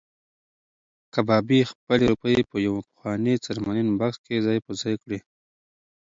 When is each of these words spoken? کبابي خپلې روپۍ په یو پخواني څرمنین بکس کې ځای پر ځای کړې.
کبابي 1.13 1.59
خپلې 1.71 2.03
روپۍ 2.11 2.37
په 2.49 2.57
یو 2.67 2.75
پخواني 2.87 3.35
څرمنین 3.45 3.89
بکس 3.99 4.15
کې 4.25 4.43
ځای 4.45 4.57
پر 4.65 4.73
ځای 4.81 4.95
کړې. 5.03 5.19